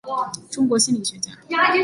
[0.49, 1.29] 中国心理学家。